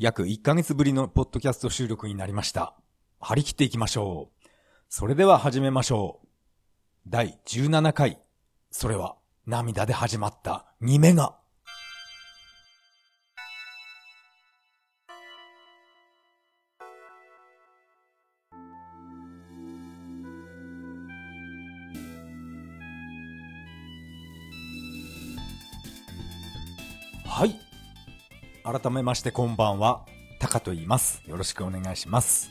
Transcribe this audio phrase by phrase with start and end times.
[0.00, 2.76] 約1ヶ月ぶりのポッドキャスト収録になりました。
[3.18, 4.48] 張り切っていきましょう。
[4.88, 6.28] それでは始めましょう。
[7.08, 8.20] 第17回。
[8.70, 11.36] それは涙で始まった2メガ。
[28.70, 30.04] 改めましてこんばんは。
[30.38, 31.22] タカと言います。
[31.26, 32.50] よろしくお願いします。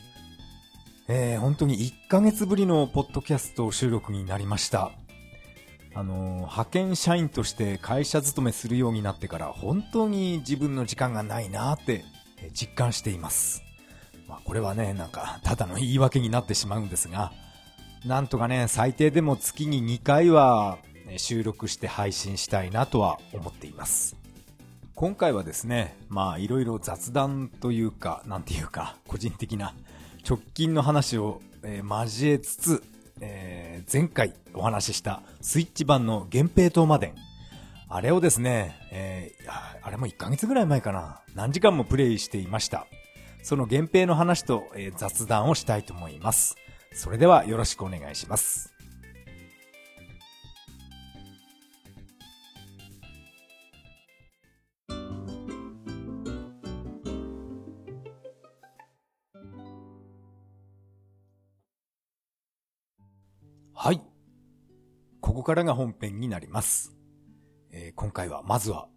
[1.06, 4.90] えー、本当に1ヶ月ぶりのポッドキャスト収録になりました。
[5.94, 12.04] あのー派遣社員として会社勤めするようになってから本当に自分の時間がないなーって
[12.42, 13.62] え実感しています。
[14.26, 17.30] まあこれはね、なんかただの言い訳になってしまうんですが、
[18.04, 24.17] なんとかね、最低でも月に2回はえ収録して配信したいなとは思っています。
[24.98, 29.72] 今回はですね、まあいろいろ雑談というか、なんていうか、個人的な
[30.28, 32.82] 直近の話を、えー交えつつ、
[33.20, 37.14] えー前回お話ししたスイッチ版の源平島まで
[37.88, 41.20] あれをですね、えーあれも1ヶ月ぐらい前かな。
[41.32, 42.88] 何時間もプレイしていました。
[43.44, 46.56] その源平の話と、えー雑談をしたいと思います。
[46.92, 48.74] それではよろしくお願いします。
[63.80, 64.00] はい。
[65.20, 66.96] ここからが本編になります。
[67.70, 68.88] えー今回は、まずは、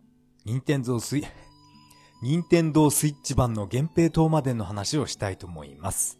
[0.44, 1.24] 任天堂スイ、
[2.24, 6.20] 任天堂スイッチ版の源平島までの話をしたいと思います。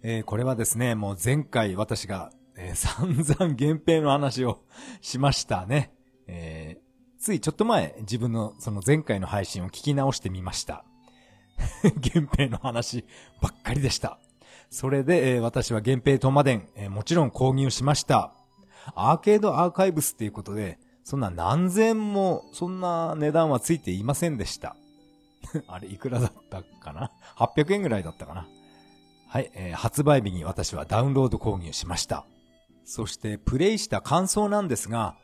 [0.00, 4.64] えーこれはですね、もう前回私が、えー 散々源平の話を
[5.02, 5.92] しましたね。
[6.26, 6.80] え
[7.18, 10.86] ついちょっと前、自分のその前回の配信を聞き直してみました。
[11.84, 13.04] 源平の話
[13.42, 14.18] ばっかりでした。
[14.70, 18.32] それで、えー私は源平トマデン、えーもちろん購入しました。
[18.94, 24.76] アーケードアーカイブスっていうことで、そんな何千も、そんな値段はついていませんでした。
[25.68, 28.46] あれ、いくらだったかな ?800 円ぐらいだったかな？
[29.28, 32.26] はい、えー発売日に私はダウンロード購入しました。
[32.84, 35.16] そして、プレイした感想なんですが、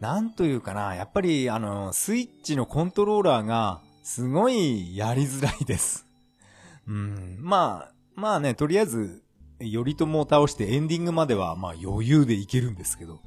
[0.00, 6.06] なんというかな、やっぱり、あの、スイッチのコントローラーが、すごいやりづらいです。
[6.88, 9.22] うん、まあ、まあね、とりあえず、
[9.58, 13.20] 頼朝を倒してエンディングまでは、まあ余裕でいけるんですけど、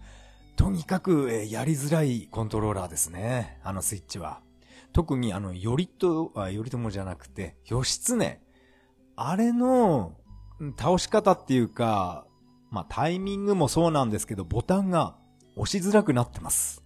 [0.56, 3.60] とにかく、えーやりづらいコントローラーですね。
[3.64, 4.42] あのスイッチは。
[4.94, 8.40] 特にあの、頼と、あ、頼朝じゃなくて、義経。
[9.16, 10.14] あれの、
[10.78, 12.26] 倒し方っていうか、
[12.72, 15.16] まあタイミングもそうなんですけど、ボタンが
[15.56, 16.84] 押しづらくなってます。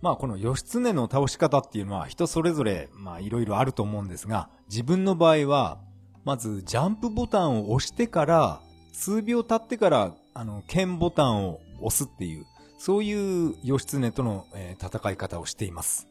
[0.00, 5.80] まあこの義経の倒し方っていうのは人それぞれ、まあいろいろあると思うんですが、自分の場合は、
[6.24, 8.60] まずジャンプボタンを押してから、
[8.92, 12.46] 数秒経ってから、あの、剣ボタンを押すっていう、
[12.78, 16.08] そういう義経との、えー戦い方をしています。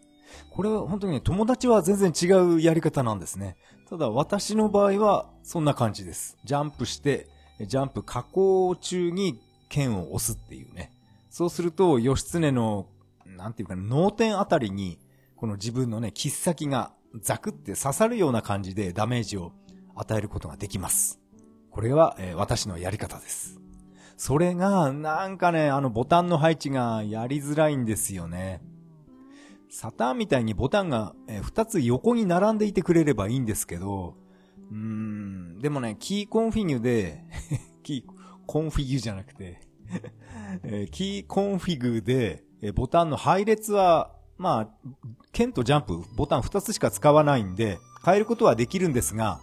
[0.51, 3.57] これは本当にね、友達は全然違うやり方なんですね。
[3.89, 6.37] ただ私の場合はそんな感じです。
[6.43, 7.27] ジャンプして、
[7.65, 9.39] ジャンプ加工中に
[9.69, 10.91] 剣を押すっていうね。
[11.29, 12.87] そうすると、義経の、
[13.25, 14.99] なんていうか、脳天あたりに、
[15.35, 16.91] この自分のね、切っ先が
[17.21, 19.51] ザクって刺さるような感じでダメージを
[19.99, 21.19] 与えることができます。
[21.71, 23.59] これは、えー私のやり方です。
[24.17, 28.61] それが、なんかね、あのボタンの配置がやりづらいんですよね。
[29.69, 34.15] サターンみたいにボタンが、えー二つ横に並んでいてくれればいいんですけど、
[34.71, 37.23] うーん、でもね、キーコンフィギュで、
[37.83, 39.61] キーコンフィギュじゃなくて、
[40.63, 44.69] えキーコンフィグで、えボタンの配列は、まあ、
[45.31, 49.39] 剣とジャンプ、ボタン2つしか使わないんで、変えることはできるんですが、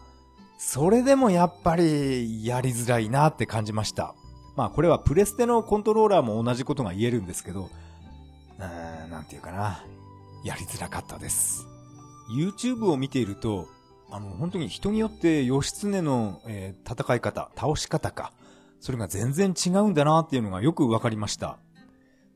[0.57, 4.15] それでもやっぱりやりづらいなって感じました。
[4.57, 7.71] まあこれはプレステのコントローラーも同じことが言えるんですけど、
[8.59, 9.85] うーん、なんていうかな。
[10.45, 11.67] やりづらかったです。
[12.31, 13.69] YouTube を見ていると、
[14.11, 18.33] あの、本当に人によって義経の、えー戦い方、倒し方か、
[18.79, 21.59] それが全然違うんだなっていうのがよくわかりました。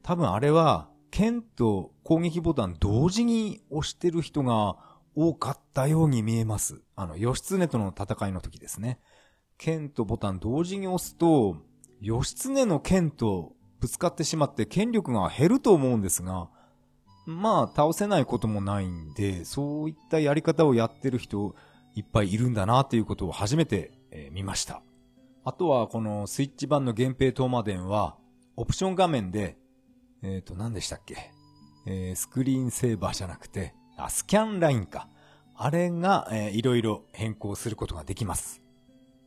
[0.02, 4.76] 多分あれは、剣と攻撃ボタン同時に押してる人が
[5.20, 6.80] 多かったように見えます。
[6.94, 9.00] あの、義経との戦いの時ですね。
[9.56, 11.56] 剣とボタン同時に押すと、
[12.00, 16.50] 義経の剣とぶつかってしまって権力が減ると思うんですが、
[17.26, 21.54] まあ、倒せないこともないんで、そういったやり方をやってる人
[21.96, 24.82] いっぱいいるんだなということを初めて、えー見ました。
[25.44, 28.16] あとは、このスイッチ版の源平東馬伝は、
[28.54, 29.58] オプション画面で、
[30.22, 31.32] えっ、と、何でしたっけ？
[31.86, 35.08] えースクリーンセーバーじゃなくて、あ、スキャンラインか。
[35.56, 38.62] あれが、えー、いろいろ変更することができます。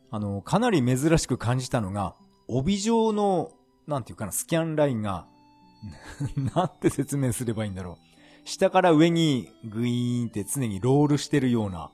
[0.10, 2.16] あの、かなり珍しく感じたのが、
[2.48, 3.52] 帯状の、
[3.88, 5.28] なんていうかな、スキャンラインが
[6.56, 8.48] なんて説明すればいいんだろう。
[8.48, 11.92] 下から上にグイーンって常にロールしてるような、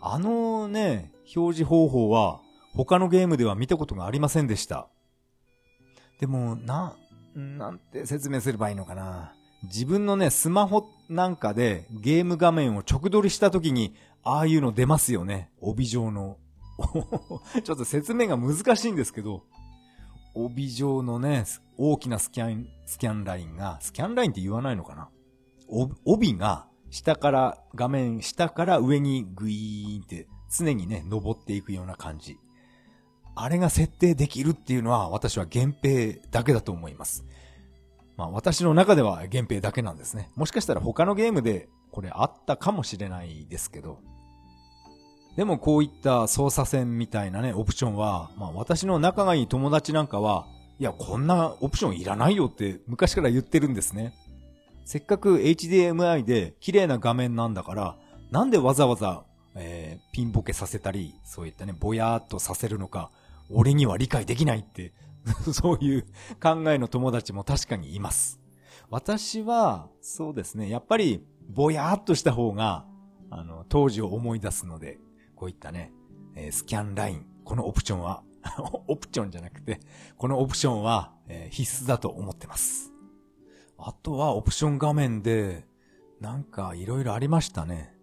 [0.00, 2.40] あのね、表示方法は
[2.74, 4.88] 他のゲームでは見たことがありませんでした。
[6.18, 6.96] でも、な、
[7.34, 9.34] なんて説明すればいいのかな。
[9.64, 15.50] 自分のね、スマホなんかでゲーム画面を直撮りした時に、ああいうの出ますよね。
[15.60, 16.38] 帯状の。
[17.64, 19.42] ちょっと説明が難しいんですけど、
[20.34, 21.44] 帯状のね、
[21.76, 25.08] 大きなスキャン、スキャンラインが、スキャンラインって言わないのかな
[26.04, 32.38] 帯が、下から、画面下から上にグイーンって常にね、登っていくような感じ。
[33.34, 37.24] あれが設定できるっていうのは私は限定だけだと思います。
[38.20, 40.30] まあ私の中では限定だけなんですね。
[40.36, 43.98] もしかしたら他のゲームでこれあったかもしれないですけど。
[45.36, 50.44] でもこういった操作線みたいなね、オプションは、まあ私の仲がいい友達なんかは、
[50.78, 54.12] いや、こんなオプションいらないよって昔から言ってるんですね。
[54.84, 57.96] せっかく HDMI で綺麗な画面なんだから、
[58.30, 59.24] なんでわざわざ、
[59.54, 63.10] えー、ピンボケさせたり、そういったね、ぼやーっとさせるのか、
[63.48, 64.92] 俺には理解できないって
[65.52, 66.02] そういう
[66.42, 68.40] 考えの友達も確かにいます。
[68.90, 72.86] 私は、そうですね、やっぱり、ぼやーっとした方が、
[73.30, 74.98] あの、当時を思い出すので、
[75.36, 75.92] こういったね、
[76.34, 78.22] えー、スキャンライン、このオプションは
[78.88, 79.80] オプションじゃなくて、
[80.16, 82.92] このオプションは、えー、必須だと思ってます。
[83.78, 85.66] あとはオプション画面で、
[86.20, 87.94] なんかいろいろありましたね。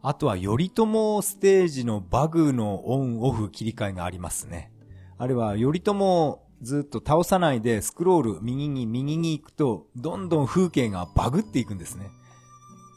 [0.00, 4.72] あとは、頼朝ステージのバグのオンオフ切り替えがありますね。
[5.18, 12.10] あれは、頼朝ずっと倒さないでスクロール右に右に行くと、どんどん風景がバグっていくんですね。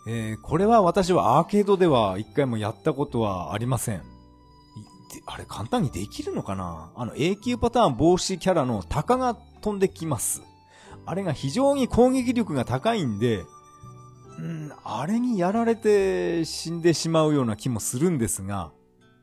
[0.07, 4.01] えー、これは私はアーケードでは一回もやったことはありません。
[5.27, 6.91] あれ簡単にできるのかな？
[6.95, 10.41] あの永久パターン防止キャラの鷹が飛んできます。
[11.05, 13.43] あれが非常に攻撃力が高いんで、
[14.39, 18.71] うん、あれにやられて死んでしまうような気もするんですが、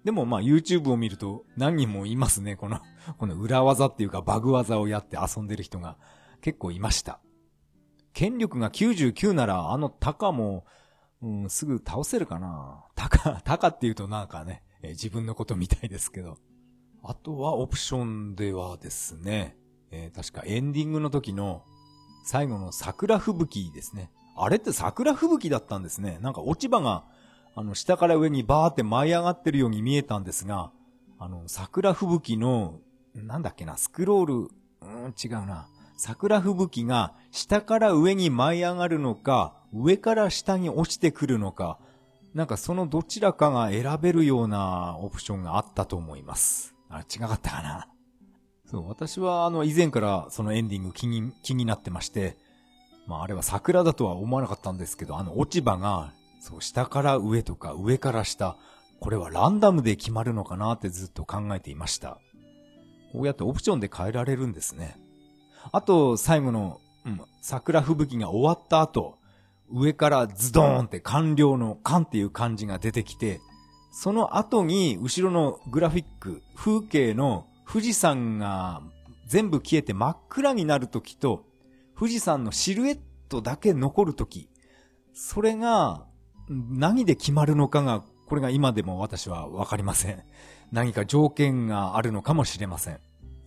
[0.08, 2.56] でもまあ YouTube を見ると何人もいますね。
[2.56, 2.80] この、
[3.18, 5.98] この裏技っていうかバグ技をやって遊んでる人が
[6.40, 7.20] 結構いました。
[8.14, 10.64] 権力が99ならあのタカも、
[11.20, 16.38] うん、すぐ倒せるかなタカ、タカ って言うとなんかね、えー、自分のことみたいですけど。
[17.02, 19.58] あとはオプションではですね、
[19.90, 21.64] えー、確かエンディングの時の
[22.24, 24.10] 最後の桜吹雪ですね。
[24.38, 26.18] あれって桜吹雪だったんですね。
[26.22, 27.04] なんか落ち葉が、
[27.58, 30.70] あの、下から上にバーって舞い上がってるように見えたんですが、
[31.18, 32.78] あの、桜吹雪の、
[33.16, 35.66] なんだっけな、スクロール、うん、違うな。
[35.96, 41.80] 桜吹雪が下から上に舞い上がるのか、上から下に落ちてくるのか、
[42.32, 46.76] なんかそのどちらかが選べるようなオプションがあったと思います。
[46.88, 47.88] あ、違かったかな。
[48.70, 52.36] そう、私はあの以前からそのエンディング気に、気になってまして、
[53.08, 58.56] まああれは桜だとは思わなかったんですけど、あの落ち葉が、そう、下から上とか上から下、
[59.00, 62.18] これはランダムで決まるのかなってずっと考えていました。
[63.12, 64.96] こうやってオプションで変えられるんですね。
[65.72, 69.18] あと、最後の、うん、桜吹雪が終わった後、
[69.70, 73.40] 上からズドーンって完了の完っていう漢字が出てきて、
[73.92, 78.82] その後に後ろのグラフィック、風景の富士山が
[79.26, 81.44] 全部消えて真っ暗になるときと、
[81.98, 84.48] 富士山のシルエットだけ残るとき、
[85.12, 86.06] それが
[86.48, 90.22] 何で決まるのかが、これが今でも私はわかりません。
[90.72, 92.98] 何か条件があるのかもしれません。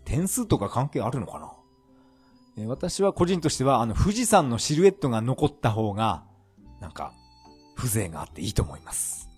[0.06, 1.40] 点数とか関係あるのか
[2.58, 2.68] な？
[2.68, 6.24] 私は個人としては、あの、富士山のシルエットが残った方が、
[6.80, 7.14] なんか、
[7.76, 9.30] 風情があっていいと思います。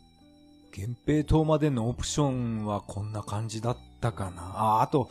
[0.75, 4.41] 源平島までのオプションはこんな感じだったかな？
[4.55, 5.09] あ、あと、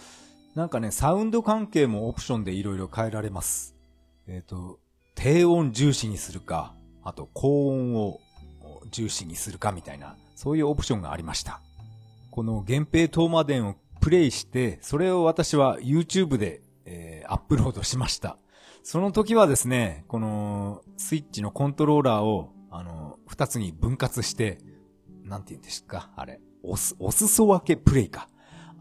[0.54, 3.74] なんかね、サウンド関係もオプションでいろいろ変えられます。
[4.26, 4.78] えっ、ー、と、
[5.14, 8.20] 低音重視にするか、あと高音を
[8.92, 11.60] 重視にするかみたいな、そういうオプションがありました。
[12.30, 18.38] この源平東馬伝をプレイして、それを私は YouTube でえー、アップロードしました。
[18.82, 24.58] その時はですね、このスイッチのコントローラーを、あの、二つに分割して、
[25.24, 26.40] なんて言うんですかあれ。
[26.62, 28.28] おす、お裾分けプレイか。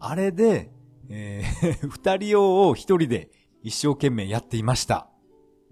[0.00, 0.70] あれで、
[1.08, 3.30] えー、 二人用を一人で
[3.62, 5.08] 一生懸命やっていました。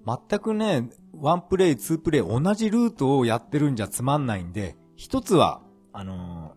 [0.06, 6.54] 全くね、ワンプレイ、ツープレイ同じルートをやってるんじゃつまんないんで、一つは、あの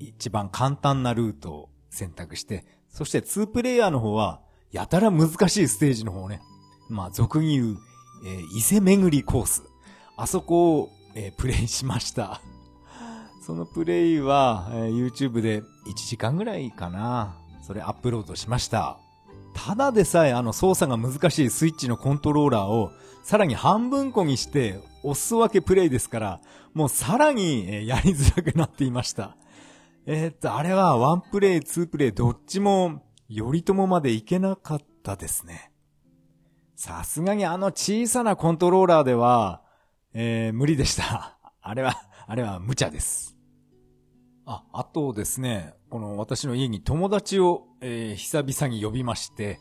[0.00, 6.40] ー、一番簡単なルートを選択して、そしてツープレイヤーの方は、やたら難しいステージの方ね。
[6.88, 7.78] まあ、俗に言う、
[8.26, 9.62] えー、伊勢巡りコース。
[10.16, 12.40] あそこを、えー、プレイしました。
[13.44, 17.36] そのプレイは、えー YouTube で1時間ぐらいかな。
[17.62, 18.98] それアップロードしました。
[19.54, 22.92] ただでさえあの操作が難しいスイッチのコントローラーを
[23.22, 26.40] さらに半分こにしておす分けプレイですから、
[26.74, 29.36] もうさらにやりづらくなっていました。
[30.06, 33.02] えーっと、あれはワンプレイ、ツープレイどっちも
[33.34, 35.72] 頼朝までいけなかったですね。
[36.76, 39.62] さすがにあの小さなコントローラーでは、
[40.12, 41.38] えー無理でした。
[41.62, 41.94] あれは、
[42.26, 43.33] あれは無茶です。
[44.46, 49.58] あ、あとですね、この私の家に友達を、えー久々に呼びまして、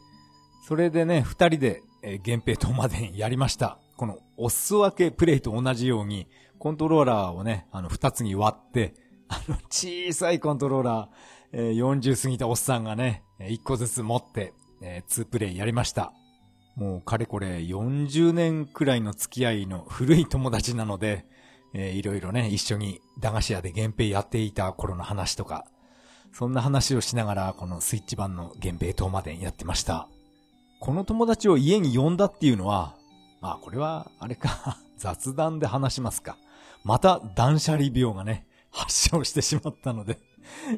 [0.67, 3.79] それでね、二人で、えー、源平討魔伝やりました。
[3.97, 6.27] この、お裾分けプレイと同じように、
[6.59, 8.93] コントローラーをね、あの、二つに割って、
[9.29, 11.07] あの、小さいコントローラー、
[11.53, 16.11] えー40過ぎたおっさんがね、一個ずつ持って、えー、2プレイやりました。
[16.75, 21.25] もう、かれこれ40年くらいの付き合いの古い友達なので、
[21.73, 25.65] えーいろいろね、一緒に駄菓子屋で源平やっていた頃の話とか、
[26.31, 30.07] そんな話をしながら、このスイッチ版の源平東馬伝やってました。
[30.79, 32.95] この友達を家に呼んだっていうのは、
[33.41, 36.37] まあこれは、あれか、 雑談で話しますか。
[36.83, 40.19] また断捨離病がね、発症してしまったので、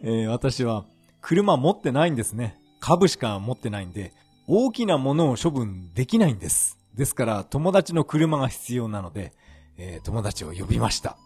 [0.03, 0.85] え私は
[1.21, 2.59] 車持ってないんですね。
[2.79, 4.13] 株しか持ってないんで、
[4.47, 6.77] 大きなものを処分できないんです。
[6.93, 9.33] ですから、友達の車が必要なので、
[9.77, 11.17] えー友達を呼びました。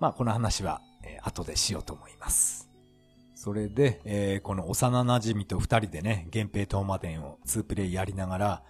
[0.00, 2.68] まあ、この話は、えー後でしようと思います。
[3.34, 8.62] それで、えーこの幼馴染と二人でね、源平東馬伝を2プレイやりながら、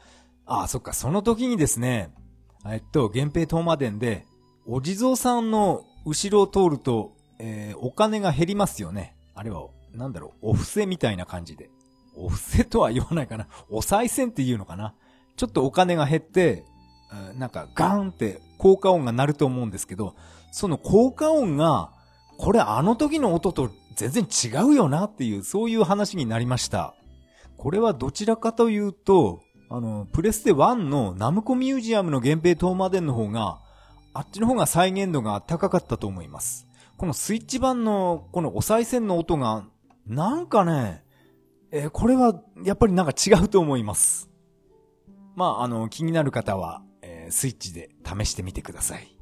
[0.47, 2.12] ああ、そっか、その時にですね、
[2.66, 4.26] えっと、源平東馬伝で、
[4.66, 9.16] お地蔵さんの後ろを通ると、えーお金が減りますよね。
[9.35, 11.71] あれは、なんだろう、お布施みたいな感じで。
[12.16, 13.49] お布施とは言わないかな。
[13.71, 14.95] お賽銭っていうのかな。
[15.37, 16.64] ちょっとお金が減って、
[17.37, 20.16] なんかガーンって効果音が鳴ると思うんですけど、
[20.50, 21.90] その効果音が、
[22.38, 26.94] これあの時の音と全然違うよなっていう、そういう話になりました。
[27.59, 33.61] これはどちらかというと、あの、プレステ1のナムコミュージアムの源平東馬伝の方が、
[34.14, 36.66] あっちの方が再現度が高かったと思います。
[36.97, 39.66] このスイッチ版のこのお賽銭の音が、
[40.06, 41.04] なんかね、
[41.71, 44.30] えーこれはやっぱりなんか違うと思います。
[45.37, 49.16] まあ、あの、気になる方は、ースイッチで試してみてください。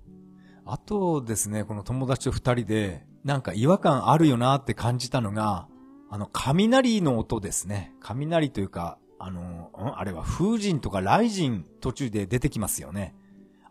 [0.64, 5.68] あとですね、この友達と二人で、なんか違和感あるよなって感じたのが、
[6.10, 7.94] あの、雷の音ですね。
[8.00, 9.98] 雷というか、あの、ん？
[9.98, 13.14] あれは風神とか雷神途中で出てきますよね。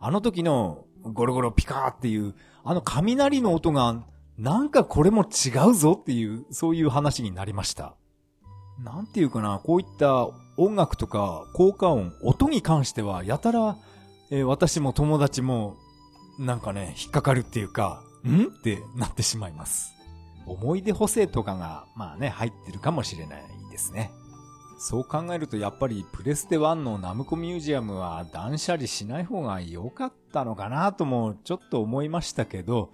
[0.00, 2.34] あの時のゴロゴロピカーっていう、
[2.64, 4.02] あの雷の音が、
[4.38, 7.94] なんかこれも違うぞっていう、そういう話になりました。
[8.82, 13.76] なんていうかな、こういった音楽とか効果音、音に関しては、やたら、
[14.32, 15.76] えー私も友達も、
[16.38, 18.44] なんかね、引っかかるっていうか、ん？
[18.44, 19.92] ってなってしまいます。
[20.46, 24.10] 思い出補正とかが、まあね、入ってるかもしれないですね。
[24.78, 32.90] そう考えるとやっぱりプレステ1のナムコミュージアムは断捨離しない方が良かったのかなともちょっと思いましたけど、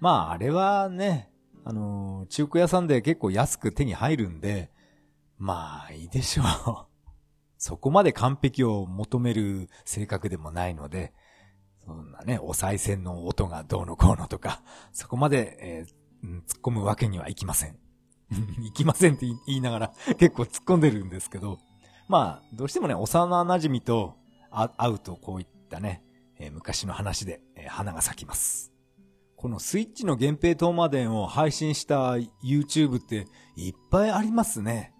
[0.00, 1.30] まああれはね、
[1.64, 4.70] あのー中古屋さんで結構安く手に入るんで、
[5.38, 6.93] まあいいでしょう。
[7.64, 11.14] そこまで完璧を求める性格でもないので、
[11.86, 14.60] そんなね、お賽銭の音がどうのこうのとか、
[14.92, 15.94] そこまで、えー
[16.46, 17.78] 突っ込むわけにはいきません。
[18.60, 21.58] 行きませんって言いながら結構突っ込んでるんですけど、
[22.06, 24.16] まあ、どうしてもね、幼馴染と
[24.50, 26.02] 会うとこういったね、
[26.38, 28.74] えー昔の話で、えー花が咲きます。
[29.36, 34.93] このスイッチの源平東馬伝を配信した YouTube っていっぱいありますね。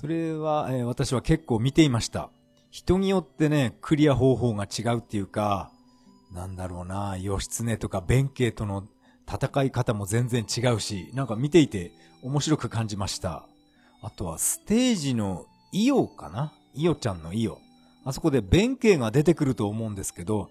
[0.00, 2.30] それは、えー私は結構見ていました。
[2.70, 5.72] 人によってね、クリア方法が違うっていうか、
[6.32, 8.84] なんだろうな、義経とか弁慶との
[9.28, 11.90] 戦い方も全然違うし、なんか見ていて
[12.22, 13.48] 面白く感じました。
[14.00, 16.52] あとはステージのイオかな？
[16.74, 17.58] イオちゃんのイオ。
[18.04, 20.48] あそこで弁慶が出てくると思うんですけど、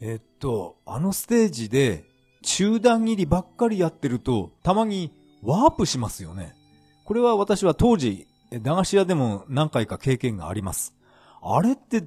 [0.00, 2.04] えっと、あのステージで
[2.44, 5.10] 中段切りばっかりやってると、たまに
[5.42, 6.54] ワープしますよね。
[7.04, 10.94] これは私は当時、駄菓子屋でも何回か経験があります。
[11.42, 12.04] あれって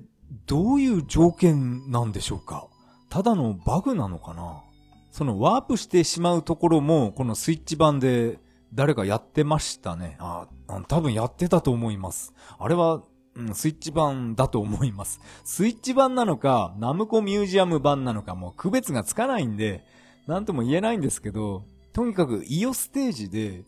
[0.48, 2.68] どういう条件なんでしょうか？
[3.10, 4.64] ただのバグなのかな？
[5.12, 8.40] そのワープしてしまうところも、このスイッチ版で
[8.74, 10.16] 誰かやってましたね。
[10.20, 10.48] あ、
[10.88, 12.34] 多分やってたと思います。
[12.58, 13.04] あれは、
[13.36, 15.20] うん、スイッチ版だと思います。
[15.44, 19.84] スイッチ版なのか、ナムコミュージアム版なのかもう区別がつかないんで、
[20.28, 23.64] なんとも言えないんですけど、とにかくイオステージで、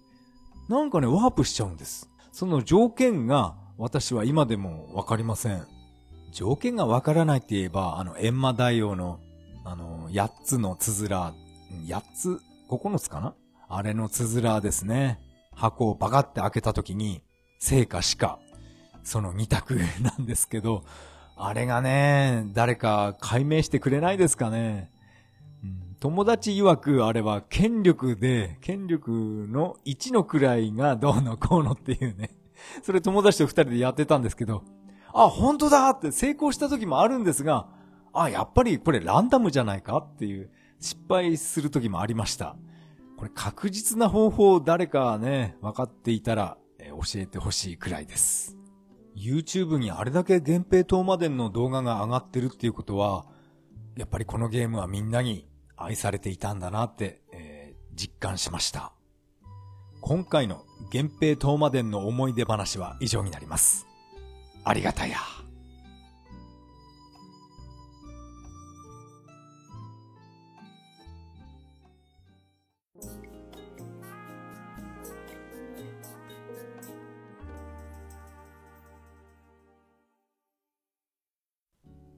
[0.69, 2.09] なんかね、ワープしちゃうんです。
[2.33, 5.67] その条件が私は今でもわかりません。
[6.31, 9.19] 条件がわからないって言えば、あの、エンマ大王の、
[9.63, 11.35] あの、八つのつづら、
[11.87, 13.35] 8つ、5 9つかな？
[13.69, 15.19] あれのつづらですね。
[15.53, 17.21] 箱をバカって開けた時に、
[17.59, 18.39] 生か死か、
[19.03, 20.85] その二択 なんですけど、
[21.35, 24.89] あれがね、誰か解明してくれないですかね？
[26.03, 29.09] 友達曰くあれは権力で、権力
[29.49, 32.35] の1の位がどうのこうのっていうね。
[32.83, 34.63] それ友達と二人でやってたんですけど、
[35.13, 37.69] あ、本当だって成功した時もあるんですが、
[38.11, 42.57] あ、やっぱりこれランダムじゃないかっていう失敗する時もありました。
[43.15, 48.57] これ確実な方法を誰かね、分かっていたら、え教えてほしいくらいです。
[49.15, 53.25] YouTube にあれだけ源平島までの動画が上がってるっていうことは、
[53.95, 55.47] やっぱりこのゲームはみんなに
[55.83, 58.93] 愛されていたんだなって、えー、実感しました。
[60.01, 63.85] 今回の源平東馬伝の思い出話は以上になります。
[64.63, 65.17] ありがたや。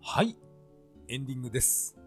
[0.02, 0.38] はい。
[1.08, 2.05] エンディングです。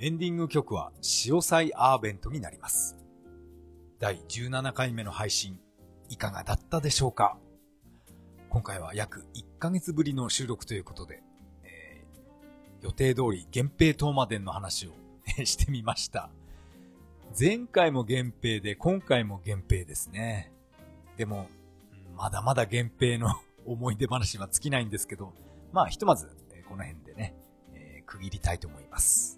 [0.00, 2.96] エンディング曲は、潮祭アーベントになります。
[3.98, 5.58] 第17回目の配信、
[6.08, 7.36] いかがだったでしょうか？
[8.48, 11.20] 今回は約1ヶ月ぶりの収録ということで、
[11.64, 14.92] えー、予定通り源平東馬伝の話を
[15.44, 16.30] してみました。
[17.36, 20.52] 前回も源平で、今回も源平ですね。
[21.16, 21.48] でも、
[22.16, 23.34] まだまだ源平の
[23.66, 25.34] 思い出話は尽きないんですけど、
[25.72, 26.28] まあひとまず、
[26.68, 27.34] この辺でね、
[27.72, 29.37] えー、区切りたいと思います。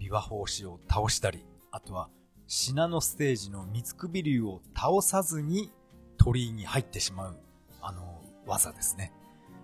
[0.00, 2.08] 琵琶法師を倒したり、あとは
[2.46, 5.70] 信濃ステージの三つ首竜を倒さずに
[6.16, 7.38] 鳥居に入ってしまう、
[7.80, 9.12] あの、技ですね。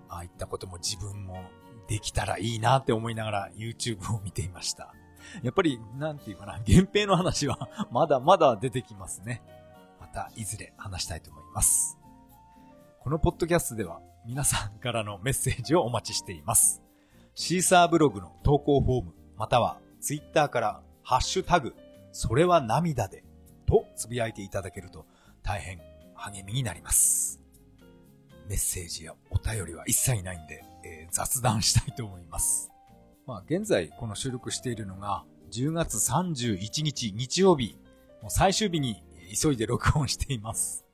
[0.08, 1.42] ああいったことも自分も
[1.88, 4.94] できたらいいなって思いながら YouTube を見ていました。
[5.42, 9.42] やっぱり、なんていうかな、源平の話は まだまだ出てきますね。
[10.00, 11.98] また、いずれ話したいと思います。
[13.00, 16.82] このポッドキャストでは皆さんからのメッセージをお待ちしています。
[17.34, 21.74] シーサーブログの投稿フォーム、またはツイッターからハッシュタグ、
[22.12, 23.24] それは涙で、
[23.66, 25.04] とつぶやいていただけると
[25.42, 25.80] 大変
[26.14, 27.40] 励みになります。
[28.48, 32.70] メッセージやお便りは一切ないんで、えー、雑談したいと思います。
[33.26, 37.76] まあ現在この収録しているのが10月31日日曜日、
[38.22, 39.02] もう最終日に
[39.42, 40.86] 急いで録音しています。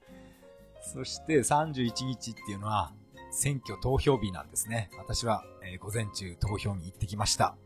[0.91, 2.95] そして31日っていうのは
[3.31, 4.89] 選挙投票日なんですね。
[4.97, 5.45] 私は、
[5.81, 7.59] 午前中投票に行ってきました。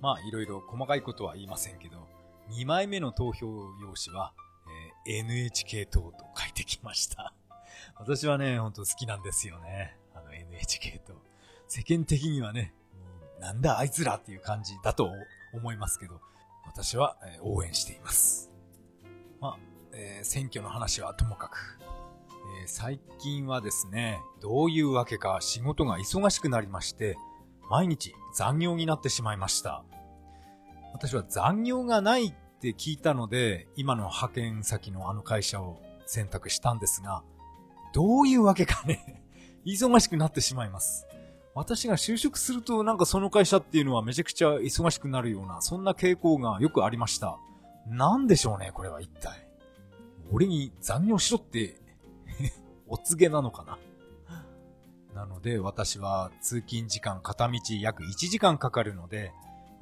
[0.00, 2.06] まあ、いろいろ細かいことは言いませんけど、
[2.50, 4.32] 2枚目の投票用紙は、
[5.06, 7.34] えー、NHK 党と書いてきました。
[7.98, 9.96] 私はね、ほんと好きなんですよね。
[10.14, 11.14] あの NHK 党。
[11.66, 12.74] 世間的にはね、
[13.40, 15.10] なんだあいつらっていう感じだと
[15.52, 16.20] 思いますけど、
[16.66, 18.50] 私は、応援しています。
[19.40, 19.58] まあ、
[19.92, 21.78] えー、選挙の話はともかく、
[22.60, 27.16] えー、最近はですね、どういうわけか仕事が忙しくなりまして、
[27.70, 29.84] 毎日残業になってしまいました。
[30.92, 37.22] 私は残業がないって聞いたので、今の派遣先のあの会社を選択したんですが、
[37.92, 39.22] どういうわけかね
[39.64, 41.06] 忙しくなってしまいます。
[41.54, 47.38] 私が就職するとなんかその会社っていうのはめちゃくちゃ忙しくなるような、そんな傾向がよくありました。
[47.86, 49.48] なんでしょうね、これは一体。
[50.30, 51.80] 俺に残業しろって
[52.86, 53.78] お告げなのかな
[55.18, 59.32] なので私は通勤時間片道約1時間かかるので、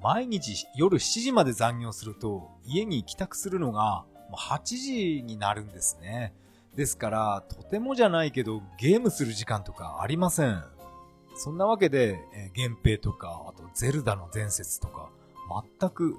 [0.02, 6.32] 毎日夜7時まで残業すると家に帰宅するのが8時になるんですね。
[6.74, 10.64] ですから、とてもじゃないけどゲームする時間とかありません。
[11.36, 15.10] そんなわけで、え、源平とか、あとゼルダの伝説とか、
[15.78, 16.16] 全く、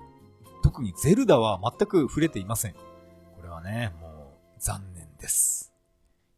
[0.61, 2.73] 特にゼルダは全く触れていません。
[2.73, 5.66] これはね、もう残念です。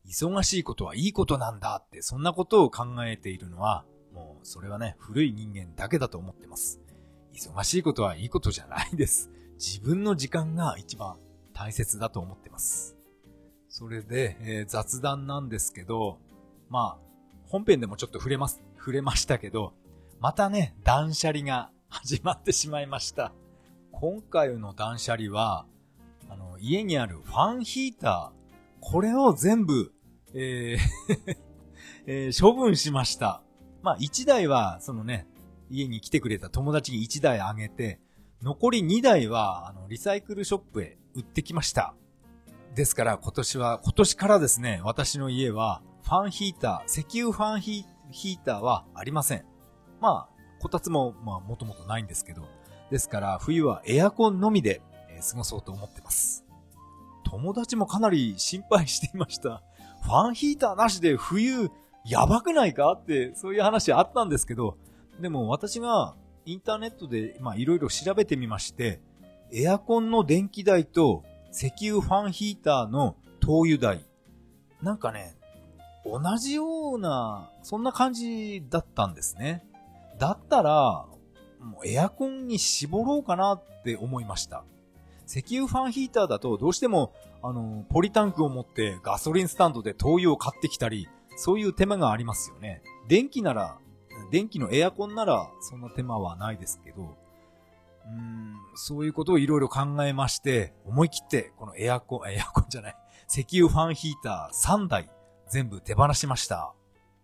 [0.10, 6.82] 忙しいことはいいことなんだって、そんなことを考えているのは、もうそれはね、古い人間だけだと思ってます。
[7.34, 9.30] 忙しいことはいいことじゃないです。
[9.60, 11.20] 自分の時間が一番
[11.54, 12.98] 大切だと思ってます。
[13.68, 16.18] それで、えー、雑談なんですけど、
[16.70, 17.10] まあ、
[17.46, 19.74] 本編でもちょっと触れます、触れましたけど、
[20.20, 23.32] またね、断捨離が始まってしまいました。
[23.92, 25.68] 今回の断捨離は、
[26.30, 28.40] あの、家にあるファンヒーター、
[28.82, 29.94] これを全部
[30.34, 31.38] えー
[32.06, 33.42] えー、処分しました。
[33.82, 35.28] まあ、1台は、そのね、
[35.70, 38.00] 家に来てくれた友達に1台あげて、
[38.42, 41.94] 残り2台は、あの、リサイクルショップへ売ってきました。
[42.76, 49.46] ですから今年は、今年からですね、私の家は、ファンヒーター、石油ファンヒーターはありません。
[50.00, 52.48] まあ、こたつも、まあ、もともとないんですけど、
[52.90, 56.46] ですから、冬はエアコンのみでえー過ごそうと思ってます。
[57.26, 59.62] 友達もかなり心配していました。
[60.04, 61.70] ファンヒーターなしで冬
[62.06, 64.78] やばくないかって、そういう話あったんですけど、
[65.20, 69.02] でも私がインターネットで、まあいろいろ調べてみまして、
[69.52, 74.06] エアコンの電気代と石油ファンヒーターの灯油代、
[74.82, 75.36] なんかね、
[76.06, 79.64] 同じような、そんな感じだったんですね。
[80.18, 81.06] だったら、
[81.60, 84.64] もうエアコンに絞ろうかなって思いました。
[85.30, 87.14] 石油ファンヒーターだとどうしても、
[87.44, 92.82] あの、ポリタンクを持ってガソリンスタンドで灯油を買ってきたり、そういう手間がありますよね。
[93.08, 93.78] 電気なら、
[94.32, 97.16] 電気のエアコンならそんな手間はないですけど、
[98.08, 102.96] うん、そういうことをいろいろ考えまして、思い切ってこのエアコン、エアコンじゃない、
[103.30, 105.12] 石油ファンヒーター3台
[105.48, 106.74] 全部手放しました。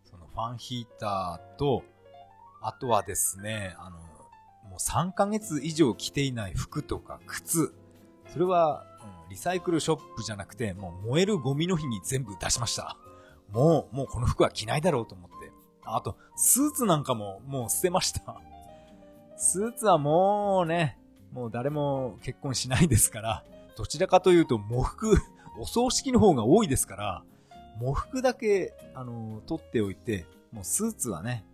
[0.03, 1.83] そのファンヒーターと、
[2.61, 3.97] あとはですね、あの、
[4.69, 7.73] もう3ヶ月以上着ていない服とか靴、
[8.35, 8.85] それは、
[9.29, 12.97] リサイクルショップじゃなくて、もう燃えるゴミの日に全部出しました。
[13.49, 15.53] もう、もうこの服は着ないだろうと思って。
[15.85, 18.35] あと、スーツなんかももう捨てました。
[19.37, 20.99] スーツはもうね、
[21.31, 23.45] もう誰も結婚しないですから、
[23.77, 25.17] どちらかというと喪服、
[25.57, 27.23] お葬式の方が多いですから、
[27.79, 31.45] 喪服だけ、あの、取っておいて、もうスーツはね、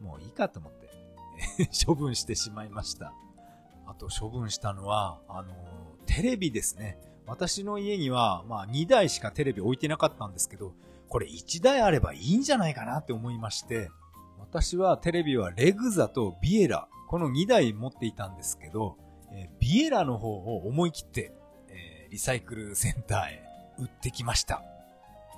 [0.00, 3.12] もういいかと思って、 処分してしまいました。
[3.86, 5.52] あと処分したのは、あの、
[6.10, 6.98] テレビですね。
[7.24, 10.74] 私の家には、まあ2台しかテレビ置いてなかったんですけど、
[11.08, 13.90] これ1台あればいいんじゃないかなって思いまして、
[14.40, 18.96] 私はテレビはレグザとビエラ、この2台持っていたんですけど、
[19.32, 21.32] えービエラの方を思い切って、
[21.68, 23.44] えーリサイクルセンターへ
[23.78, 24.64] 売ってきました。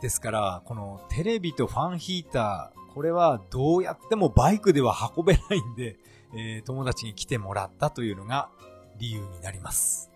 [0.01, 5.99] ですから、このテレビとファンヒーター、これはどうやってもバイクでは運べないんで、
[6.35, 8.49] えー友達に来てもらったというのが
[8.99, 10.12] 理由になります。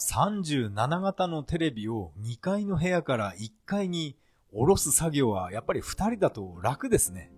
[0.00, 4.16] 37型のテレビを2階の部屋から1階に
[4.52, 7.30] 下ろす作業はやっぱり2人だと楽ですね。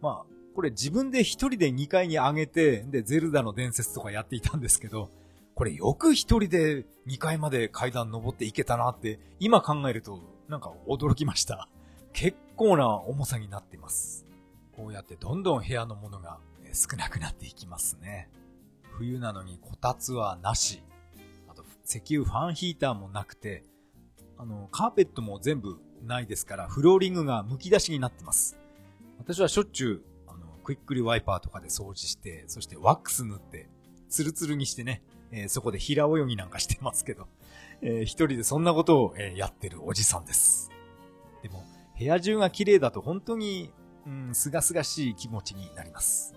[0.00, 5.10] まあ、これ自分で1人で2階に上げて、で、ゼルダの伝説とかやっていたんですけど、
[5.54, 11.68] これよく1人で2階まで階段登っていけたなって、今考えるとなんか驚きました。
[12.12, 14.26] 結構な重さになっています。
[14.76, 16.38] こうやってどんどん部屋のものが
[16.72, 18.30] 少なくなっていきますね。
[18.82, 20.82] 冬なのにこたつはなし。
[21.88, 23.64] 石油ファンヒーターもなくて、
[24.36, 28.58] あの、カーペットも全部ないですから、フローリングが剥き出しになってます。
[29.18, 33.70] 私はしょっちゅう、あの、クイックリワイパーとかで掃除して、そしてワックス塗って、
[34.10, 37.26] ツルツルにしてね、えーそこで平泳ぎなんかしてますけど、
[37.80, 40.70] えー一人でそんなことを、えーやってるおじさんです。
[41.42, 41.64] でも、
[41.98, 43.72] 部屋中が綺麗だと本当に、
[44.06, 46.34] うん、すがすがしい気持ちになります。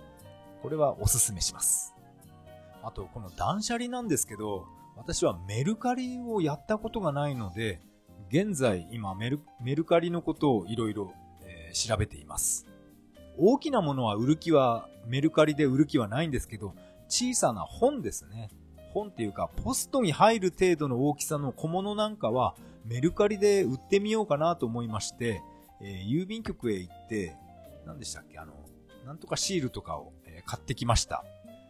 [0.61, 1.93] これはおすすめします。
[2.83, 4.65] あと、この断捨離なんですけど、
[5.01, 7.81] 私はメルカリをやったことがないので、
[8.29, 11.11] 現在今メルメルカリのことをいろいろ
[11.73, 12.67] 調べています。
[13.35, 16.75] 大きなものは売る気は、メルカリで売る気はないんですけど、
[17.07, 18.51] 小さな本ですね。
[18.93, 25.41] 本っていうか、ポストに入る程度の大きさの小物なんかは、メルカリで売ってみようかなと思いまして、
[25.81, 27.35] えー郵便局へ行って、
[27.87, 28.53] 何でしたっけあの、
[29.07, 31.25] なんとかシールとかを、え買ってきました。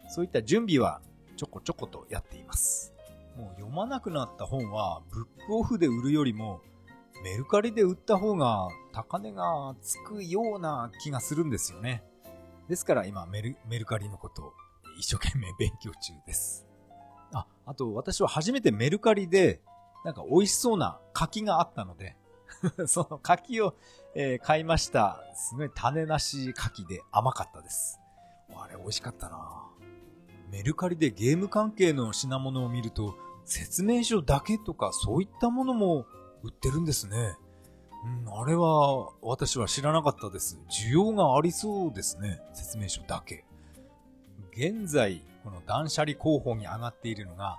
[0.10, 1.00] そういった準備は
[1.38, 2.91] ちょこちょことやっています。
[3.36, 6.62] もう読まなくなった本は、ブックオフで売るよりも、
[7.24, 12.04] メルカリで売った方が高値がつくような気がするんですよね。
[12.68, 14.54] ですから今メルメルカリのことを
[14.98, 16.66] 一生懸命勉強中です。
[17.32, 19.62] あ、あと私は初めてメルカリで
[20.04, 22.18] なんか美味しそうな柿があったので、
[22.88, 23.76] その柿を、
[24.14, 25.24] え買いました。
[25.36, 28.00] すごい種なし柿で甘かったです。
[28.54, 29.71] あれ美味しかったな
[30.52, 36.06] メルカリでゲーム関係の品物を見ると説明書だけとかそういったものも
[36.44, 37.36] 売ってるんですね。
[38.04, 40.60] うん、あれは私は知らなかったです。
[40.70, 42.42] 需要がありそうですね。
[42.54, 43.46] 説明書だけ。
[44.54, 47.58] 現在、この断捨離候補に上がっているのが、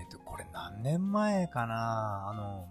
[0.00, 2.68] えっ、と、これ何年前かなあの、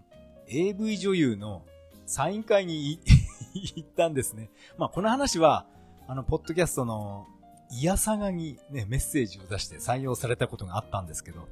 [0.47, 1.63] AV 女優の
[2.05, 2.99] サイン会に
[3.53, 4.49] 行ったんですね。
[4.77, 5.65] まあ、この話は、
[6.07, 7.27] あの、ポッドキャストの
[7.79, 11.47] イヤサガにね、メッセージを出して採用されたことがあったんですけど、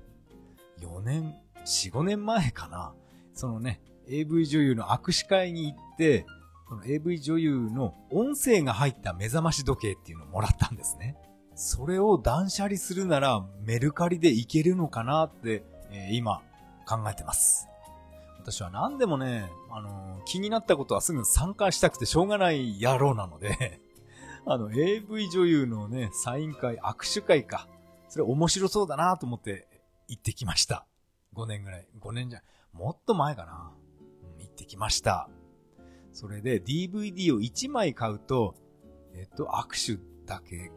[0.82, 2.94] 4年、4、5年前かな。
[3.34, 6.26] そのね、AV 女優の握手会に行って、
[6.70, 11.18] その AV 女優の音声が入った目覚まし時計っていうのをもらったんですね。
[11.56, 16.42] それを断捨離するならメルカリでいけるのかなって、えー今
[16.88, 17.68] 考えてます。
[18.40, 23.80] 私は何でもね、あのー気になったことはすぐ参加したくてしょうがない野郎なので、
[24.46, 27.68] あの AV 女優のね、サイン会、握手会か。
[28.10, 29.68] それ面白そうだなと思って
[30.08, 30.86] 行ってきました。
[31.36, 31.88] 5年ぐらい。
[32.00, 32.42] 5年じゃ、
[32.74, 33.72] もっと前かな。
[34.36, 35.30] うん、行ってきました。
[36.12, 38.56] それで DVD を1枚買うと、
[39.14, 40.72] えっと、握手だけ、ん？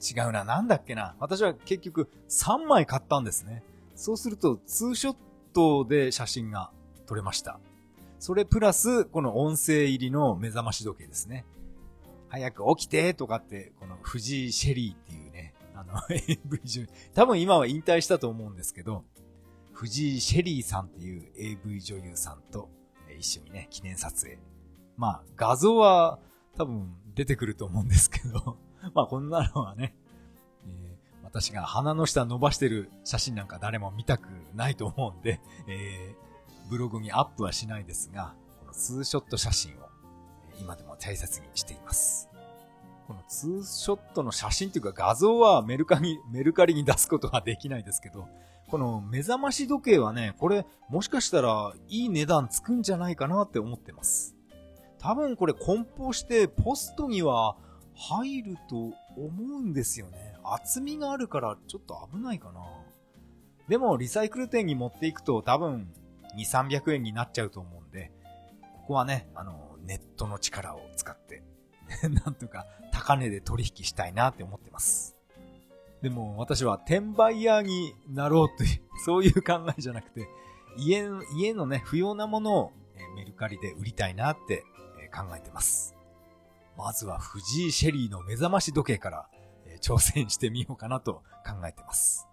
[0.00, 0.44] 違うな。
[0.44, 1.14] なんだっけな。
[1.20, 3.62] 私は結局3枚買ったんですね。
[3.94, 5.16] そうすると、ツーショッ
[5.52, 6.70] トで写真が
[7.06, 7.60] 撮れました。
[8.18, 11.44] それプラス、この音声入りの目覚まし時計ですね。
[12.34, 19.04] 早く起きてとかって、この藤井シェリーっていうね、あの、AV 女優多分今は引退したと思うんですけど、
[19.72, 22.68] 藤井シェリーさんっていう AV 女優さんと
[23.16, 24.38] 一緒にね、記念撮影。
[24.96, 26.18] まあ、画像は
[26.56, 28.58] 多分出てくると思うんですけど、
[28.94, 29.94] まあこんなのはね、
[30.66, 39.83] えー、私が鼻の下伸ばしてる写真なんか誰も見たくないと思うんで、えー、ブログにアップはしないですが、このツーショット写真を
[40.60, 42.28] 今でも大切にしています。
[43.06, 48.28] このツーショットの写真というか画像はメルカリ、メルカリに出すことはできないですけど、
[48.68, 54.34] この目覚まし時計はね、これもしかしたらいい値段つくんじゃないかなって思ってます。
[54.98, 57.56] 多分これ梱包してポストには
[57.94, 58.76] 入ると
[59.16, 60.36] 思うんですよね。
[60.42, 62.62] 厚みがあるからちょっと危ないかな。
[63.68, 65.92] でもリサイクル店に持っていくと多分
[66.36, 68.12] 2、300円になっちゃうと思うんで、
[68.60, 71.42] ここはね、あの、ネットの力を使って
[72.08, 75.16] なんとか高値で取引したいなって思ってます。
[76.02, 80.28] でも私は転売屋になろうという、そういう考えじゃなくて、
[80.76, 82.72] 家の、家のね、不要なものを
[83.16, 84.64] メルカリで売りたいなって
[85.14, 85.94] 考えてます。
[86.76, 89.28] まずは藤井シェリーの目覚まし時計から
[89.80, 92.28] 挑戦してみようかなと考えてます。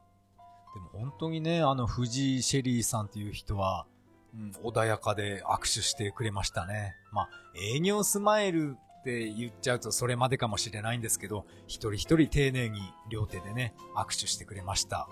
[0.74, 3.86] でも本当にね、あの藤井シェリーさんっていう人は、
[4.34, 6.96] うん、穏やかで握手してくれましたね。
[7.12, 7.30] まあ、
[7.76, 15.08] 営業スマイルって言っちゃうとそれまでかもしれないんですけど、一人一人丁寧に両手でね、握手してくれました。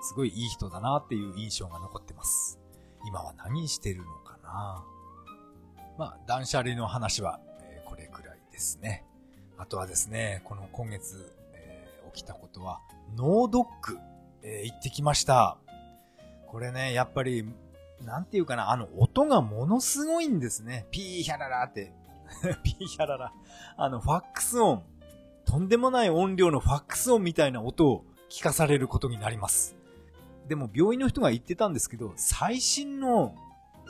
[0.00, 2.58] すごいいい人だなっていう印象が残ってます。
[3.06, 4.84] 今は何してるのかな
[5.96, 9.04] まあ、断捨離の話は、えこれくらいですね。
[9.56, 12.80] あとはですね、この今月、えー、起きたことは、
[13.16, 13.98] ノードック、
[14.42, 15.58] えー、行ってきました。
[16.46, 17.44] これね、やっぱり、
[18.04, 20.86] なんていうかな、あの、音がものすごいんですね。
[20.90, 21.92] ピーヒャララって、
[22.62, 23.32] ピーヒャララ。
[23.76, 24.84] あの、ファックス音。
[25.44, 29.76] とんでもない音量のファックス音みたいな音を聞かされることになります。
[30.46, 33.34] でも病院の人が言ってたんですけど、最新の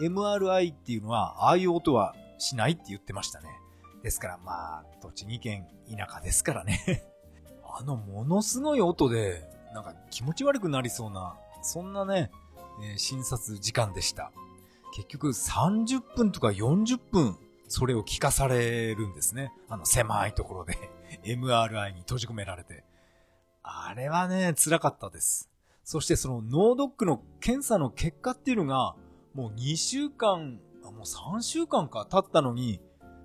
[0.01, 3.49] MRI っていうのは、ああいう音はしないって言ってましたね。
[4.03, 7.05] ですからまあ、栃木県田舎ですからね
[7.79, 12.31] あのものすごい音で、なんか気持ち悪くなりそうな、そんなね、
[12.85, 14.33] え、診察時間でした。
[14.95, 17.37] 結局30分とか40分
[17.69, 19.53] それを聞かされるんですね。
[19.69, 20.77] あの狭いところで
[21.25, 22.85] MRI に閉じ込められて。
[23.63, 25.51] あれはね、辛かったです。
[25.85, 28.97] そしてその脳ドックの検査の結果っていうのが、
[29.35, 32.81] もう2週間、もう3週間か経ったのに、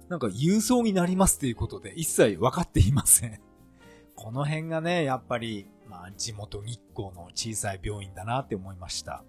[0.10, 3.40] なんか郵送になりますっていうことで一切分かっていません。
[4.16, 9.24] この辺がね、やっぱり、まあ地元日光の小さい病院だなって思いました。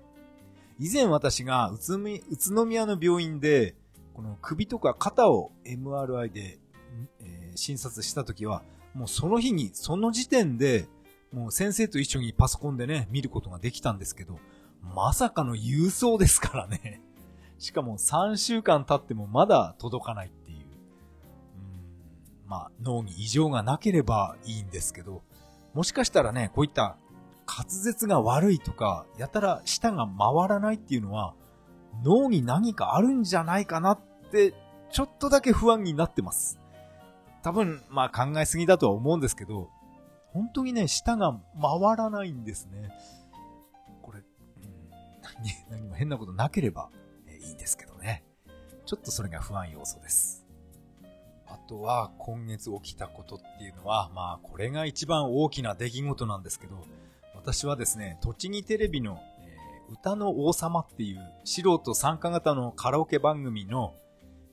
[0.79, 1.79] 以前私が宇
[2.51, 3.77] 都宮の病院で
[4.15, 6.59] この首とか肩を MRI で、
[7.21, 8.63] えー、診察した時は、
[8.95, 10.87] もうその日に、その時点で、
[11.33, 14.39] もう先生と一緒にパソコンでね、見ることができたんですけど、
[14.95, 17.03] まさかの郵送ですからね。
[17.59, 20.59] しかも3週間経ってもまだ届かないっていう。
[20.59, 20.63] う
[22.47, 25.23] んまあ、脳に異常がなければいいんですけど、
[25.73, 26.99] もしかしたらね、こういった
[27.47, 31.35] 滑舌が悪いとか、やたら舌が回らないっていうのは、
[32.03, 34.55] 脳に何かあるんじゃないかなって、
[34.91, 36.59] ちょっとだけ不安になってます。
[37.43, 39.71] 多分、まあ考えすぎだとは思うんですけど、
[40.33, 42.91] 本当にね、舌が回らないんですね。
[44.03, 44.25] これ、うん、
[45.71, 46.91] 何も変なことなければ、
[47.27, 48.25] えいいんですけどね。
[48.87, 50.45] ちょっとそれが不安要素です。
[51.47, 56.85] あとは、今月起きたことっていうのは、まあ、これが一番大きな出来事なんですけど、
[57.45, 63.93] 私はですね、栃木テレビのえ歌の王様っていう素人参加型のカラオケ番組の、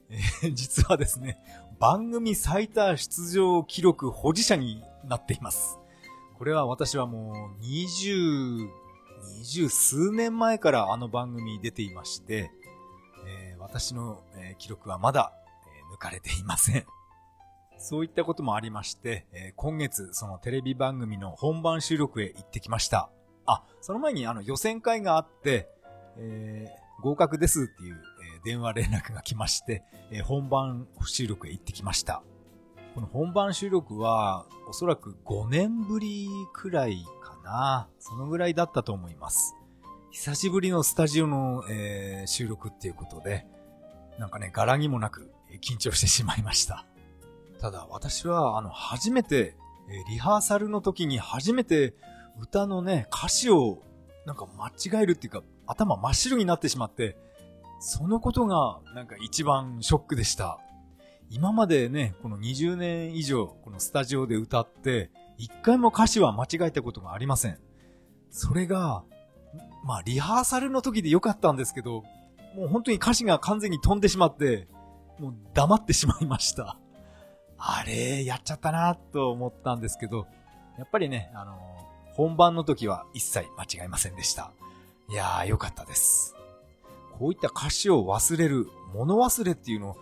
[0.10, 1.42] えー、 実はですね、
[1.80, 5.80] 番組最多出場記録保持者になっています。
[6.38, 8.70] これは私はもう20、
[9.40, 12.52] 20数年前からあの番組に出ていまして、
[13.26, 15.32] えー、私の、え、記録はまだ、
[15.66, 16.86] え、抜かれていません。
[17.82, 23.10] そういったこともありまして、え今月そのテレビ番組の本番収録へ行ってきました。
[23.48, 25.68] あ、その前にあの予選会があって、
[26.18, 27.96] えー、合格ですっていう、
[28.38, 32.22] え、電話連絡が来まして、え、本番収録へ行ってきました。
[32.94, 37.90] この本番収録はおそらく5年ぶりくらいかな。
[37.98, 39.56] そのぐらいだったと思います。
[40.12, 43.48] 久しぶりのスタジオの、えー、収録っていうことで、
[44.20, 46.86] なんかね、柄にもなく緊張してしまいました。
[47.62, 49.56] ただ私は、あの、初めて、
[49.88, 51.94] えリハーサルの時に初めて
[52.40, 53.84] 歌のね、歌詞を
[54.26, 57.18] なんか間違えるっていうか、頭真っ白になってしまって、
[57.80, 60.60] そのことがなんか一番ショックでした。
[61.30, 67.60] 今までね、この20年以上、このスタジオで歌って、一回も歌詞は間違えたことがありません。
[68.32, 69.04] それが、
[69.86, 72.04] まあ、リハーサルの時でよかったんですけど、
[72.56, 74.68] もう本当に歌詞が完全に飛んでしまって、
[75.20, 76.78] もう黙ってしまいました。
[77.64, 80.26] あれ、やっちゃったなと思ったんですけど、
[80.80, 81.60] やっぱりね、あの、
[82.14, 84.52] 本番の時は一切間違いませんでした。
[85.10, 86.36] いやー、よかったです。
[87.20, 89.96] こういった歌詞を忘れる、物忘れっていうの、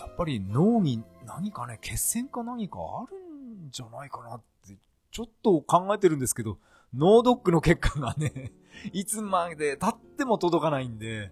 [0.00, 4.76] やっぱり脳に何かね、血栓か何かあるんじゃないかなって、
[5.12, 6.58] ちょっと考えてるんですけど、
[6.92, 8.52] 脳ドックの結果がね、
[8.92, 11.30] いつまで経っても届かないんで、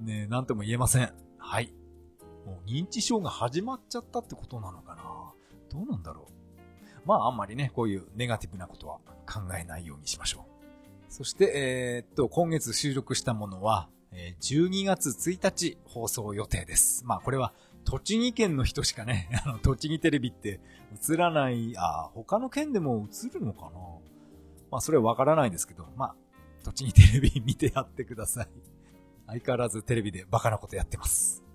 [0.00, 1.12] ね、なんとも言えません。
[1.36, 1.74] はい。
[2.46, 4.80] もう認知症が始まっちゃったってことなの
[5.70, 6.38] どうなんだろう。
[7.06, 10.46] まああんまりね、こういうネガティブなことは考えないようにしましょ
[11.08, 11.12] う。
[11.12, 17.04] そして、えー、っと、今月収録したものは、え、12月1日放送予定です。
[17.04, 17.52] まあこれは
[17.84, 20.60] 栃木県の人しかね、 あの、栃木テレビって
[21.10, 23.70] 映らない、あ、他の県でも映るのかな
[24.70, 26.14] まあそれはわからないですけど、まあ、
[26.64, 28.48] 栃木テレビ見てやってください。
[29.26, 31.47] 相変わらずテレビでバカなことやってます。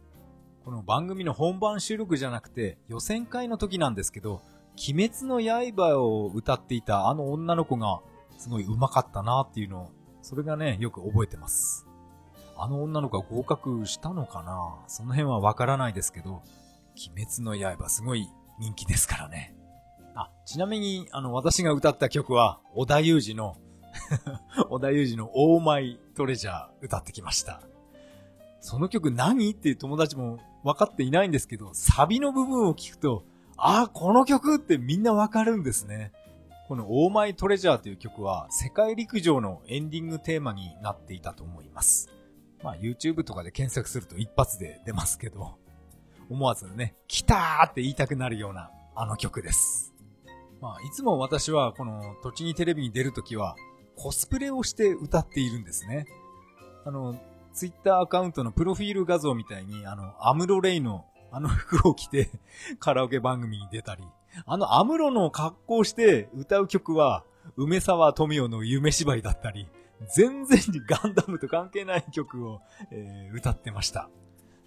[0.65, 4.41] この番組の本番収録じゃなくて予選会の時なんですけど、
[4.77, 7.99] 鬼滅の刃を歌っていたあの女の子が
[8.37, 11.85] すごい上手かったなっていうのを、それがね、よく覚えてます。
[12.57, 14.77] あの女の子が合格したのかな？
[14.87, 16.41] その辺はわからないですけど、
[17.15, 19.53] 鬼滅の刃すごい人気ですからね。
[20.15, 23.57] あ、ちなみに、あの、私が歌った曲は、小田裕二の
[24.69, 27.61] 小田裕二のオーマイトレジャー歌ってきました。
[28.61, 29.51] その曲何？
[29.51, 33.23] っていう友達も分かっていないんですけど、サビの部分を聞くと、
[33.57, 36.11] ああ、この曲ってみんな分かるんですね。
[36.67, 42.09] このオーマイトレジャーという曲は世界陸上のエンディングテーマになっていたと思います。
[42.63, 45.57] まあ YouTube とかで検索すると一発で出ますけど、
[46.29, 49.93] 思わずね、来たーって言いたくなるようなあの曲です。
[50.61, 53.55] まあいつも私はこの栃木テレビに出るときは
[53.97, 56.05] コスプレをして歌っているんですね。
[56.85, 57.19] あの、
[57.53, 62.29] ツイッターアカウントのプロフィール画像みたいに、あの、アムロレイのあの服を着て
[62.79, 64.03] カラオケ番組に出たり、
[64.45, 67.23] あのアムロの格好して歌う曲は、
[67.57, 69.67] 梅沢富美男の夢芝居だったり、
[70.15, 72.61] 全然 ガンダムと関係ない曲を、
[72.91, 74.09] えー、歌ってました。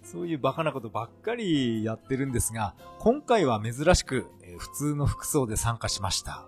[0.03, 6.45] そういうバカなことばっかりやってるんですが、今回は珍しく、えー、普通の服装で参加しました。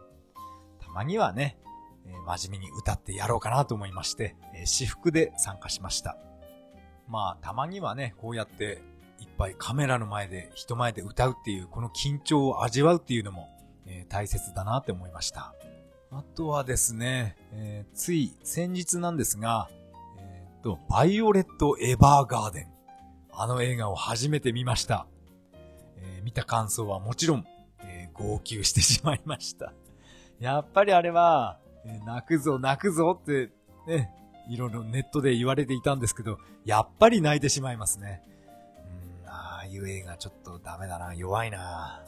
[0.81, 1.57] たまにはね、
[2.05, 6.17] えー、真面目に歌ってやろうかなと思いまして、え私服で参加しました。
[7.09, 8.81] まあ、たまにはね、こうやって
[9.19, 13.49] いっぱいカメラの前で、人前で歌うっていう、この緊張を味わうっていうのも、
[13.85, 15.53] えー、大切だなって思いました。
[16.11, 19.69] あとはですね、えー、つい先日なんですが、
[20.19, 22.67] えー、っと、バイオレット・エヴァーガーデン。
[23.31, 25.07] あの映画を初めて見ました。
[25.97, 27.45] えー、見た感想はもちろん、
[27.81, 29.73] え号泣してしまいました。
[30.39, 33.51] やっぱりあれは、え泣くぞ泣くぞって、
[33.87, 34.11] ね、
[34.49, 38.23] いろいろネットで言われていたんですけど、やっぱり泣いてしまいますね。
[39.23, 42.03] うん、ああいう映画ちょっとダメだな、弱いな。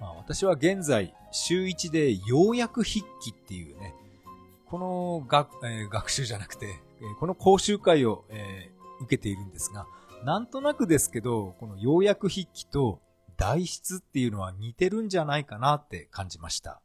[0.00, 3.94] まあ、私は現在、週1でようやく筆記っていうね、
[4.66, 6.66] この学、えー、学習じゃなくて、
[7.00, 9.86] えー、この講習会を、えー、受けているんですが、
[10.24, 13.00] なんとなくですけど、このようやく筆記と
[13.36, 16.80] 代筆っていうのは似てるんじゃないかなって感じました。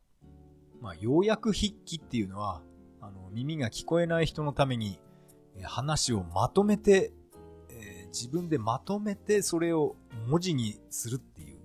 [0.81, 2.62] まあ、ようやく筆記っていうのは、
[3.01, 4.99] あの、耳が聞こえない人のために、
[5.63, 7.13] 話をまとめて、
[7.69, 9.95] えー、自分でまとめてそれを
[10.27, 11.59] 文字にするっていう、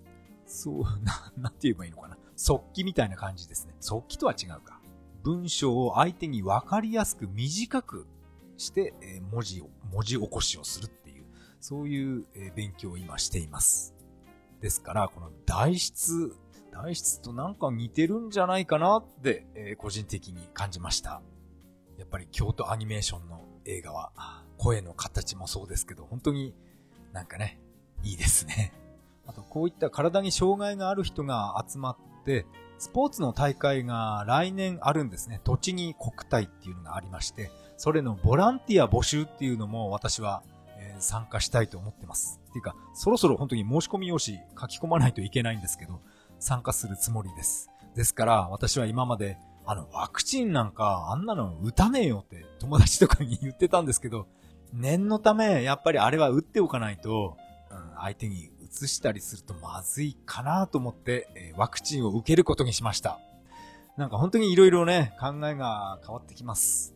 [0.46, 2.18] そう、 な、なんて言えばいいのかな。
[2.36, 3.74] 速記みたいな感じですね。
[3.80, 4.80] 速記とは違うか。
[5.22, 8.06] 文章を相手に分かりやすく短く
[8.56, 11.26] して、えー、文字を、文字起こしをするっていう、
[11.60, 13.94] そういう、えー、勉強を今しています。
[14.60, 16.34] ですから、この代筆
[16.74, 21.22] 体質となんか似てるんじゃないかなって、えー、個人的に感じました。
[21.98, 24.10] やっぱり京都アニメーションの映画は、
[24.58, 26.54] 声の形もそうですけど、本当に
[27.12, 27.60] なんかね、
[28.02, 28.72] いいですね。
[29.26, 32.44] あと、こういった体に障害がある人が集まって、
[32.78, 35.40] スポーツの大会が来年あるんですね。
[35.44, 40.42] 栃木国体っていうのがありまして、それのボランティア募集っていうのも私は、
[40.78, 42.40] えー、参加したいと思ってます。
[42.50, 46.00] っていうか、そろそろ本当に申し込み用紙書き込まないといけないんですけど、
[46.44, 47.70] 参加するつもりです。
[47.94, 54.26] ですから、私は今まであの、ワクチンなんか、あんなの打たねえよって友達とかに言ってたんですけど、
[54.74, 57.38] 念のため、やっぱりあれは打っておかないと、
[57.70, 63.18] うん、相手に移したりするとまずいかなと思って、えー、ワクチンを受けることにしました。
[63.96, 66.94] なんか本当に色々ね、考えが変わってきます。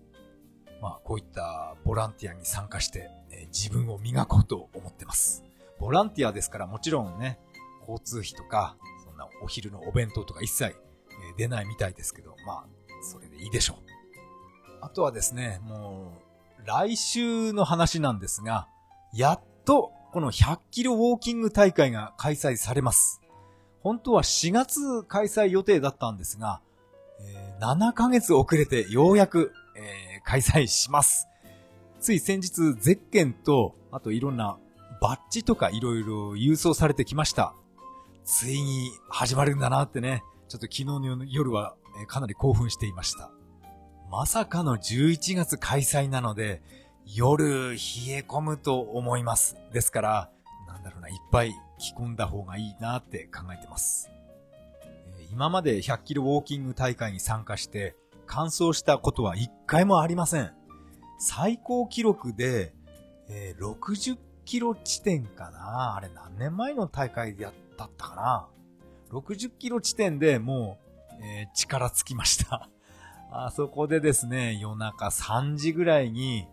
[0.83, 5.43] まあ、こういったボランティアに参加して、えー、自分を磨こうと思ってます。
[5.79, 7.39] ボランティアですからもちろんね、
[7.81, 8.77] 交通費とか、
[9.19, 10.75] なお昼のお弁当とか一切、
[11.37, 12.67] 出ないみたいですけど、まあ、
[13.03, 13.77] それでいいでしょう。
[14.81, 16.15] あとはですね、も
[16.63, 18.69] う、来週の話なんですが、
[19.13, 23.21] やっとこの100キロウォーキング大会が開催されます。
[23.81, 26.61] 本当は4月開催予定だったんですが、
[27.21, 29.53] え、7ヶ月遅れてようやく、
[30.25, 31.27] 開催します。
[32.01, 34.59] つい先日、ゼッケンと、あといろんな
[35.01, 37.55] バッジとかいろいろ郵送されてきました。
[38.31, 41.77] ついに始まるんだなってね、ちょっと昨日の夜は
[42.09, 43.31] かなり興奮していました。
[44.11, 46.61] まさかの11月開催なので、
[47.07, 47.77] 夜冷
[48.11, 49.57] え込むと思います。
[49.73, 50.31] ですから、
[50.67, 54.11] なんだろうな、いっぱい着込んだ方がいいなって考えてます。
[55.33, 60.53] 今まで100キロウォーキング大会に参加して完走したことは一回もありません。
[61.19, 62.75] 最高記録で、
[63.31, 68.49] えー、60キロ地点かなあれ何年前の大会でやったったかな
[69.11, 70.79] ?60 キロ地点でも
[71.21, 72.69] う、えー、力尽きました。
[73.31, 76.47] あそこでですね、夜中3時ぐらいに、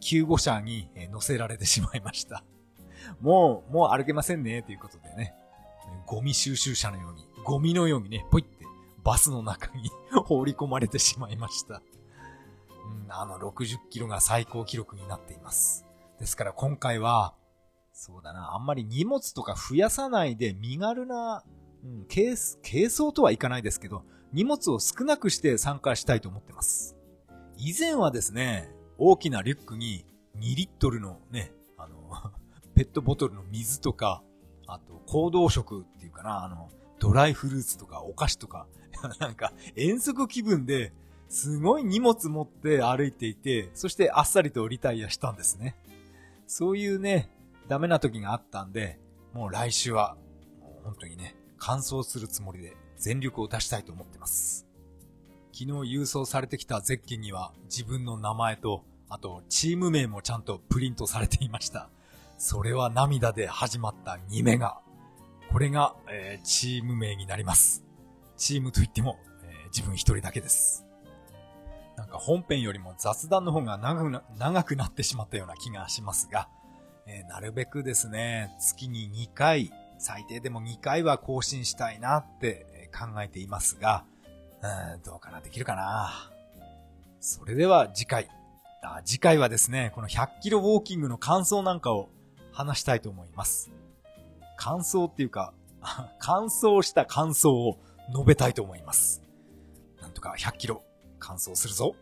[0.00, 2.44] 救護車に乗せられてしまいました。
[3.20, 5.34] もう、もう歩けませんね、ということでね。
[6.06, 8.64] ゴミ収集車のように、ゴミのようにね、ポイって
[9.02, 9.90] バスの中に
[10.26, 11.82] 放り込まれてしまいました。
[13.04, 15.86] うん、あの60キロが最高記録になっています。
[16.18, 17.34] ですから今回は、
[18.02, 21.44] そうだな、あんまり荷物とか増やさないで身軽な、
[21.84, 22.34] うん、軽
[22.64, 26.96] 軽装とはいかないですけど、荷物を少なくして参加したいと思ってます。
[27.58, 30.06] 以前はですね、大きなリュックに
[30.38, 32.10] 2リットルのね、あの
[32.74, 34.22] ペットボトルの水とか、
[34.66, 36.70] あと、行動食っていうかな、あの、
[37.00, 38.66] ドライフルーツとかお菓子とか、
[39.20, 40.94] なんか遠足気分で、
[41.28, 45.76] すごい荷物持って歩いていて、そしてあっさりとリタイアしたんですね。
[46.46, 47.28] そういうね、
[47.70, 48.98] ダメな時があったんで、
[49.32, 50.16] もう来週は、
[50.60, 54.66] もう本当にね、完走するつもりで全力を出したいと思ってます。
[55.52, 55.64] 昨日
[55.94, 61.90] 郵送されてきたゼッケンには自分の名前と、あとチーム名もちゃんとプリントされていました。
[62.38, 64.80] それは涙で始まった2メガ。
[65.52, 67.84] これが、えー、チーム名になります。
[68.36, 70.86] チームといっても、えー、自分一人だけです。
[71.96, 76.48] なんか本編よりも雑談の方が長くな長くなってしまったような気がしますが、
[77.12, 84.04] えー、なるべくですね、月に2回、最低でも2回は更新したいなって考えていますが、
[84.62, 86.30] うん、どうかな、できるかな？
[87.18, 88.28] それでは次回。
[88.82, 92.08] あ次回はですね、この100キロウォーキングの感想なんかを
[92.52, 93.70] 話したいと思います。
[94.56, 95.52] 感想っていうか、
[96.20, 97.78] 感想した感想を
[98.12, 99.22] 述べたいと思います。
[100.00, 100.84] なんとか100キロ
[101.18, 101.96] 完走するぞ。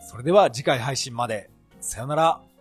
[0.00, 1.50] それでは次回配信まで。
[1.80, 2.53] さよなら。